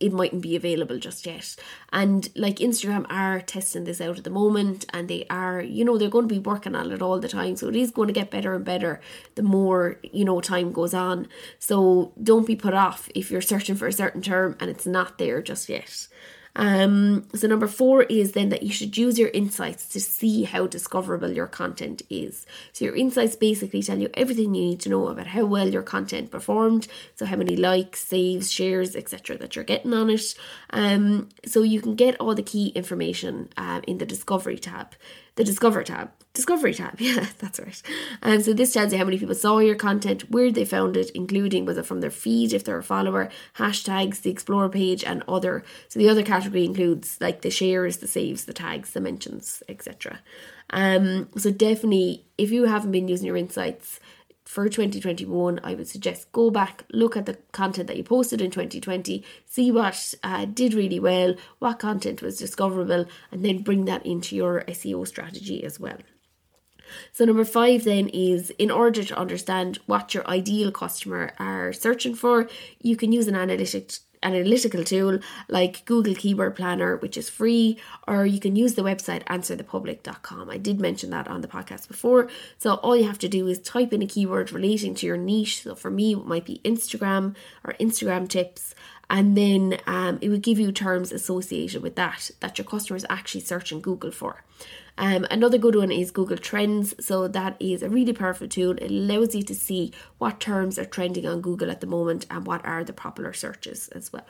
it 0.00 0.12
mightn't 0.12 0.42
be 0.42 0.54
available 0.54 0.98
just 0.98 1.26
yet. 1.26 1.56
And 1.92 2.28
like 2.36 2.56
Instagram 2.56 3.06
are 3.10 3.40
testing 3.40 3.84
this 3.84 4.00
out 4.00 4.18
at 4.18 4.24
the 4.24 4.30
moment 4.30 4.86
and 4.92 5.08
they 5.08 5.26
are, 5.28 5.60
you 5.60 5.84
know, 5.84 5.98
they're 5.98 6.08
going 6.08 6.28
to 6.28 6.34
be 6.34 6.38
working 6.38 6.74
on 6.74 6.92
it 6.92 7.02
all 7.02 7.18
the 7.18 7.28
time. 7.28 7.56
So 7.56 7.68
it 7.68 7.76
is 7.76 7.90
going 7.90 8.08
to 8.08 8.14
get 8.14 8.30
better 8.30 8.54
and 8.54 8.64
better 8.64 9.00
the 9.34 9.42
more, 9.42 9.98
you 10.02 10.24
know, 10.24 10.40
time 10.40 10.72
goes 10.72 10.94
on. 10.94 11.26
So 11.58 12.12
don't 12.22 12.46
be 12.46 12.56
put 12.56 12.74
off 12.74 13.08
if 13.14 13.30
you're 13.30 13.40
searching 13.40 13.74
for 13.74 13.88
a 13.88 13.92
certain 13.92 14.22
term 14.22 14.56
and 14.60 14.70
it's 14.70 14.86
not 14.86 15.18
there 15.18 15.42
just 15.42 15.68
yet. 15.68 16.06
Um, 16.56 17.28
so 17.34 17.46
number 17.46 17.68
four 17.68 18.02
is 18.04 18.32
then 18.32 18.48
that 18.48 18.62
you 18.62 18.72
should 18.72 18.96
use 18.96 19.18
your 19.18 19.28
insights 19.28 19.88
to 19.90 20.00
see 20.00 20.44
how 20.44 20.66
discoverable 20.66 21.32
your 21.32 21.46
content 21.46 22.02
is. 22.10 22.46
So 22.72 22.84
your 22.84 22.96
insights 22.96 23.36
basically 23.36 23.82
tell 23.82 23.98
you 23.98 24.10
everything 24.14 24.54
you 24.54 24.64
need 24.64 24.80
to 24.80 24.88
know 24.88 25.08
about 25.08 25.28
how 25.28 25.44
well 25.44 25.68
your 25.68 25.82
content 25.82 26.30
performed. 26.30 26.88
So 27.14 27.26
how 27.26 27.36
many 27.36 27.56
likes, 27.56 28.04
saves, 28.04 28.50
shares, 28.50 28.96
etc. 28.96 29.38
that 29.38 29.56
you're 29.56 29.64
getting 29.64 29.94
on 29.94 30.10
it. 30.10 30.34
Um, 30.70 31.28
so 31.46 31.62
you 31.62 31.80
can 31.80 31.94
get 31.94 32.16
all 32.20 32.34
the 32.34 32.42
key 32.42 32.68
information 32.68 33.50
uh, 33.56 33.80
in 33.86 33.98
the 33.98 34.06
discovery 34.06 34.58
tab 34.58 34.94
the 35.38 35.44
Discover 35.44 35.84
tab. 35.84 36.10
Discovery 36.34 36.74
tab, 36.74 37.00
yeah, 37.00 37.26
that's 37.38 37.60
right. 37.60 37.82
And 38.22 38.44
so 38.44 38.52
this 38.52 38.72
tells 38.72 38.92
you 38.92 38.98
how 38.98 39.04
many 39.04 39.18
people 39.18 39.36
saw 39.36 39.60
your 39.60 39.76
content, 39.76 40.28
where 40.30 40.50
they 40.50 40.64
found 40.64 40.96
it, 40.96 41.10
including 41.10 41.64
was 41.64 41.78
it 41.78 41.86
from 41.86 42.00
their 42.00 42.10
feed 42.10 42.52
if 42.52 42.64
they're 42.64 42.78
a 42.78 42.82
follower, 42.82 43.30
hashtags, 43.56 44.22
the 44.22 44.30
explore 44.30 44.68
page, 44.68 45.04
and 45.04 45.22
other. 45.28 45.64
So 45.88 46.00
the 46.00 46.08
other 46.08 46.24
category 46.24 46.64
includes 46.64 47.18
like 47.20 47.42
the 47.42 47.50
shares, 47.50 47.98
the 47.98 48.08
saves, 48.08 48.46
the 48.46 48.52
tags, 48.52 48.90
the 48.90 49.00
mentions, 49.00 49.62
etc. 49.68 50.18
Um, 50.70 51.28
so 51.36 51.52
definitely, 51.52 52.26
if 52.36 52.50
you 52.50 52.64
haven't 52.64 52.90
been 52.92 53.06
using 53.06 53.26
your 53.26 53.36
insights, 53.36 54.00
for 54.48 54.66
2021, 54.66 55.60
I 55.62 55.74
would 55.74 55.88
suggest 55.88 56.32
go 56.32 56.50
back, 56.50 56.84
look 56.90 57.18
at 57.18 57.26
the 57.26 57.36
content 57.52 57.86
that 57.86 57.98
you 57.98 58.02
posted 58.02 58.40
in 58.40 58.50
2020, 58.50 59.22
see 59.44 59.70
what 59.70 60.14
uh, 60.24 60.46
did 60.46 60.72
really 60.72 60.98
well, 60.98 61.34
what 61.58 61.78
content 61.78 62.22
was 62.22 62.38
discoverable, 62.38 63.04
and 63.30 63.44
then 63.44 63.62
bring 63.62 63.84
that 63.84 64.06
into 64.06 64.34
your 64.34 64.62
SEO 64.62 65.06
strategy 65.06 65.62
as 65.62 65.78
well. 65.78 65.98
So, 67.12 67.26
number 67.26 67.44
five 67.44 67.84
then 67.84 68.08
is 68.08 68.48
in 68.58 68.70
order 68.70 69.04
to 69.04 69.18
understand 69.18 69.80
what 69.84 70.14
your 70.14 70.26
ideal 70.26 70.72
customer 70.72 71.34
are 71.38 71.74
searching 71.74 72.14
for, 72.14 72.48
you 72.80 72.96
can 72.96 73.12
use 73.12 73.28
an 73.28 73.34
analytic 73.34 73.92
analytical 74.22 74.84
tool 74.84 75.18
like 75.48 75.84
Google 75.84 76.14
Keyword 76.14 76.56
Planner, 76.56 76.96
which 76.96 77.16
is 77.16 77.28
free, 77.28 77.78
or 78.06 78.26
you 78.26 78.40
can 78.40 78.56
use 78.56 78.74
the 78.74 78.82
website 78.82 79.24
answerthepublic.com. 79.24 80.50
I 80.50 80.58
did 80.58 80.80
mention 80.80 81.10
that 81.10 81.28
on 81.28 81.40
the 81.40 81.48
podcast 81.48 81.88
before. 81.88 82.28
So 82.58 82.74
all 82.74 82.96
you 82.96 83.06
have 83.06 83.18
to 83.20 83.28
do 83.28 83.46
is 83.46 83.58
type 83.58 83.92
in 83.92 84.02
a 84.02 84.06
keyword 84.06 84.52
relating 84.52 84.94
to 84.96 85.06
your 85.06 85.16
niche. 85.16 85.62
So 85.62 85.74
for 85.74 85.90
me, 85.90 86.12
it 86.12 86.26
might 86.26 86.44
be 86.44 86.60
Instagram 86.64 87.34
or 87.64 87.74
Instagram 87.74 88.28
tips. 88.28 88.74
And 89.10 89.36
then 89.36 89.78
um, 89.86 90.18
it 90.20 90.28
would 90.28 90.42
give 90.42 90.58
you 90.58 90.70
terms 90.70 91.12
associated 91.12 91.82
with 91.82 91.96
that 91.96 92.30
that 92.40 92.58
your 92.58 92.66
customer 92.66 92.96
is 92.96 93.06
actually 93.08 93.40
searching 93.40 93.80
Google 93.80 94.10
for. 94.10 94.44
Um, 94.98 95.26
another 95.30 95.58
good 95.58 95.76
one 95.76 95.92
is 95.92 96.10
Google 96.10 96.36
Trends. 96.36 96.94
So 97.04 97.28
that 97.28 97.56
is 97.60 97.82
a 97.82 97.88
really 97.88 98.12
powerful 98.12 98.48
tool. 98.48 98.72
It 98.72 98.90
allows 98.90 99.34
you 99.34 99.42
to 99.44 99.54
see 99.54 99.92
what 100.18 100.40
terms 100.40 100.78
are 100.78 100.84
trending 100.84 101.26
on 101.26 101.40
Google 101.40 101.70
at 101.70 101.80
the 101.80 101.86
moment 101.86 102.26
and 102.30 102.46
what 102.46 102.64
are 102.66 102.84
the 102.84 102.92
popular 102.92 103.32
searches 103.32 103.88
as 103.88 104.12
well. 104.12 104.26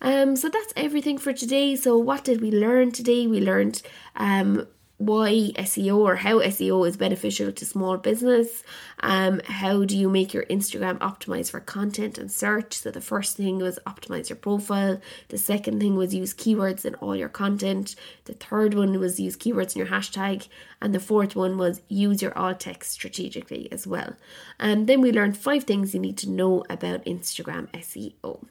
Um, 0.00 0.36
so 0.36 0.48
that's 0.48 0.72
everything 0.76 1.18
for 1.18 1.32
today. 1.32 1.76
So 1.76 1.96
what 1.96 2.24
did 2.24 2.40
we 2.40 2.50
learn 2.50 2.92
today? 2.92 3.26
We 3.26 3.40
learned 3.40 3.82
um, 4.16 4.66
why 4.98 5.50
SEO 5.56 5.96
or 5.98 6.16
how 6.16 6.38
SEO 6.38 6.86
is 6.86 6.96
beneficial 6.96 7.50
to 7.50 7.66
small 7.66 7.96
business. 7.96 8.62
Um, 9.00 9.40
how 9.44 9.84
do 9.84 9.96
you 9.96 10.08
make 10.08 10.32
your 10.32 10.44
Instagram 10.44 10.98
optimize 10.98 11.50
for 11.50 11.60
content 11.60 12.18
and 12.18 12.30
search? 12.30 12.74
So 12.74 12.90
the 12.90 13.00
first 13.00 13.36
thing 13.36 13.58
was 13.58 13.78
optimize 13.86 14.28
your 14.28 14.36
profile. 14.36 15.00
The 15.28 15.38
second 15.38 15.80
thing 15.80 15.96
was 15.96 16.14
use 16.14 16.32
keywords 16.32 16.84
in 16.84 16.94
all 16.96 17.16
your 17.16 17.28
content. 17.28 17.96
The 18.26 18.34
third 18.34 18.74
one 18.74 18.98
was 19.00 19.18
use 19.18 19.36
keywords 19.36 19.74
in 19.74 19.80
your 19.80 19.88
hashtag. 19.88 20.46
And 20.80 20.94
the 20.94 21.00
fourth 21.00 21.34
one 21.34 21.58
was 21.58 21.82
use 21.88 22.22
your 22.22 22.36
alt 22.38 22.60
text 22.60 22.92
strategically 22.92 23.70
as 23.72 23.86
well. 23.86 24.14
And 24.60 24.86
then 24.86 25.00
we 25.00 25.10
learned 25.10 25.36
five 25.36 25.64
things 25.64 25.94
you 25.94 26.00
need 26.00 26.18
to 26.18 26.30
know 26.30 26.64
about 26.70 27.04
Instagram 27.04 27.68
SEO. 27.72 28.44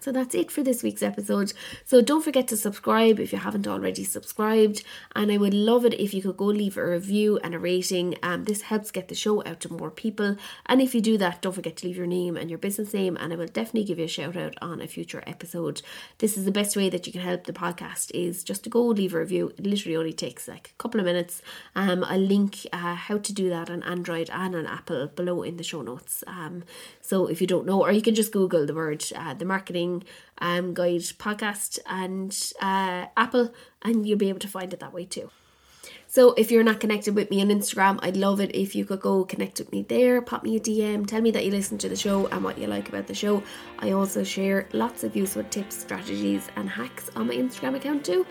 So 0.00 0.12
that's 0.12 0.34
it 0.34 0.50
for 0.50 0.62
this 0.62 0.82
week's 0.82 1.02
episode. 1.02 1.52
So 1.84 2.00
don't 2.00 2.24
forget 2.24 2.48
to 2.48 2.56
subscribe 2.56 3.20
if 3.20 3.32
you 3.32 3.38
haven't 3.38 3.66
already 3.66 4.04
subscribed. 4.04 4.82
And 5.14 5.30
I 5.30 5.36
would 5.36 5.54
love 5.54 5.84
it 5.84 5.94
if 5.94 6.14
you 6.14 6.22
could 6.22 6.36
go 6.36 6.46
leave 6.46 6.76
a 6.76 6.86
review 6.86 7.38
and 7.38 7.54
a 7.54 7.58
rating. 7.58 8.16
Um, 8.22 8.44
this 8.44 8.62
helps 8.62 8.90
get 8.90 9.08
the 9.08 9.14
show 9.14 9.44
out 9.44 9.60
to 9.60 9.72
more 9.72 9.90
people. 9.90 10.36
And 10.66 10.80
if 10.80 10.94
you 10.94 11.00
do 11.00 11.18
that, 11.18 11.42
don't 11.42 11.52
forget 11.52 11.76
to 11.78 11.86
leave 11.86 11.96
your 11.96 12.06
name 12.06 12.36
and 12.36 12.50
your 12.50 12.58
business 12.58 12.94
name, 12.94 13.16
and 13.18 13.32
I 13.32 13.36
will 13.36 13.46
definitely 13.46 13.84
give 13.84 13.98
you 13.98 14.04
a 14.04 14.08
shout 14.08 14.36
out 14.36 14.54
on 14.60 14.80
a 14.80 14.86
future 14.86 15.22
episode. 15.26 15.82
This 16.18 16.36
is 16.36 16.44
the 16.44 16.52
best 16.52 16.76
way 16.76 16.88
that 16.90 17.06
you 17.06 17.12
can 17.12 17.22
help 17.22 17.44
the 17.44 17.52
podcast 17.52 18.10
is 18.14 18.44
just 18.44 18.64
to 18.64 18.70
go 18.70 18.84
leave 18.84 19.14
a 19.14 19.18
review. 19.18 19.52
It 19.56 19.66
literally 19.66 19.96
only 19.96 20.12
takes 20.12 20.48
like 20.48 20.70
a 20.74 20.82
couple 20.82 21.00
of 21.00 21.06
minutes. 21.06 21.42
Um, 21.74 22.04
I'll 22.04 22.18
link 22.20 22.66
uh, 22.72 22.94
how 22.94 23.18
to 23.18 23.32
do 23.32 23.48
that 23.50 23.70
on 23.70 23.82
Android 23.82 24.30
and 24.32 24.54
on 24.54 24.66
Apple 24.66 25.08
below 25.08 25.42
in 25.42 25.56
the 25.56 25.64
show 25.64 25.82
notes. 25.82 26.24
Um, 26.26 26.64
so 27.00 27.26
if 27.26 27.40
you 27.40 27.46
don't 27.46 27.66
know, 27.66 27.82
or 27.82 27.92
you 27.92 28.02
can 28.02 28.14
just 28.14 28.32
Google 28.32 28.66
the 28.66 28.74
word 28.74 29.04
uh, 29.14 29.34
the 29.34 29.44
marketing 29.44 29.87
um, 30.38 30.74
Guide 30.74 31.06
podcast 31.18 31.78
and 31.86 32.30
uh, 32.60 33.06
Apple, 33.16 33.52
and 33.82 34.06
you'll 34.06 34.18
be 34.18 34.28
able 34.28 34.40
to 34.40 34.48
find 34.48 34.72
it 34.72 34.80
that 34.80 34.92
way 34.92 35.04
too. 35.04 35.30
So 36.10 36.32
if 36.32 36.50
you're 36.50 36.64
not 36.64 36.80
connected 36.80 37.14
with 37.14 37.30
me 37.30 37.42
on 37.42 37.48
Instagram, 37.48 37.98
I'd 38.00 38.16
love 38.16 38.40
it 38.40 38.54
if 38.54 38.74
you 38.74 38.86
could 38.86 39.00
go 39.00 39.26
connect 39.26 39.58
with 39.58 39.70
me 39.70 39.82
there, 39.82 40.22
pop 40.22 40.42
me 40.42 40.56
a 40.56 40.60
DM, 40.60 41.06
tell 41.06 41.20
me 41.20 41.30
that 41.32 41.44
you 41.44 41.50
listen 41.50 41.76
to 41.78 41.88
the 41.90 41.96
show 41.96 42.26
and 42.28 42.42
what 42.42 42.56
you 42.56 42.66
like 42.66 42.88
about 42.88 43.06
the 43.06 43.14
show. 43.14 43.42
I 43.78 43.90
also 43.90 44.24
share 44.24 44.66
lots 44.72 45.04
of 45.04 45.14
useful 45.14 45.44
tips, 45.44 45.76
strategies, 45.76 46.48
and 46.56 46.66
hacks 46.66 47.10
on 47.14 47.26
my 47.26 47.34
Instagram 47.34 47.76
account 47.76 48.06
too. 48.06 48.26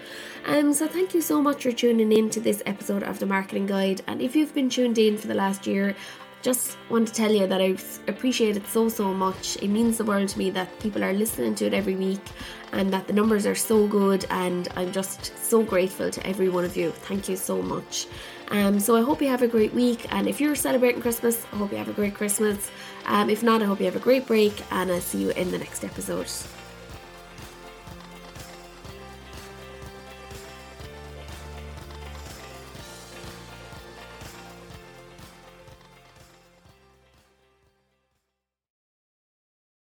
Um, 0.48 0.74
so 0.74 0.88
thank 0.88 1.14
you 1.14 1.22
so 1.22 1.40
much 1.40 1.62
for 1.62 1.72
tuning 1.72 2.12
in 2.12 2.32
to 2.32 2.40
this 2.40 2.64
episode 2.66 3.04
of 3.04 3.20
the 3.20 3.28
Marketing 3.28 3.68
Guide. 3.68 4.02
And 4.08 4.24
if 4.24 4.36
you've 4.36 4.56
been 4.56 4.72
tuned 4.72 4.98
in 4.98 5.16
for 5.16 5.28
the 5.28 5.36
last 5.36 5.68
year, 5.68 5.96
just 6.48 6.78
want 6.90 7.06
to 7.06 7.14
tell 7.14 7.30
you 7.30 7.46
that 7.46 7.60
I 7.60 7.76
appreciate 8.08 8.56
it 8.56 8.66
so 8.68 8.88
so 8.88 9.14
much. 9.14 9.58
It 9.62 9.68
means 9.68 9.98
the 9.98 10.06
world 10.06 10.30
to 10.30 10.38
me 10.40 10.50
that 10.52 10.70
people 10.80 11.04
are 11.04 11.12
listening 11.12 11.56
to 11.56 11.66
it 11.66 11.74
every 11.74 11.98
week 11.98 12.26
and 12.72 12.90
that 12.94 13.06
the 13.06 13.12
numbers 13.12 13.46
are 13.46 13.60
so 13.72 13.86
good 13.86 14.26
and 14.30 14.70
I'm 14.78 14.94
just 14.94 15.38
so 15.38 15.62
grateful 15.62 16.10
to 16.10 16.26
every 16.26 16.48
one 16.48 16.64
of 16.64 16.78
you. 16.78 16.92
Thank 17.10 17.28
you 17.28 17.36
so 17.36 17.62
much. 17.62 18.08
Um, 18.48 18.80
so 18.80 18.96
I 18.96 19.02
hope 19.02 19.22
you 19.22 19.28
have 19.28 19.42
a 19.42 19.48
great 19.58 19.74
week 19.74 20.08
and 20.14 20.26
if 20.26 20.40
you're 20.40 20.56
celebrating 20.56 21.02
Christmas, 21.02 21.46
I 21.52 21.58
hope 21.58 21.72
you 21.72 21.80
have 21.80 21.90
a 21.90 22.00
great 22.02 22.16
Christmas. 22.16 22.72
Um, 23.08 23.30
if 23.30 23.44
not, 23.44 23.62
I 23.62 23.66
hope 23.66 23.80
you 23.80 23.86
have 23.92 23.98
a 23.98 24.08
great 24.10 24.26
break 24.26 24.56
and 24.72 24.90
I'll 24.90 25.02
see 25.02 25.22
you 25.24 25.32
in 25.32 25.52
the 25.52 25.58
next 25.58 25.84
episode. 25.84 26.32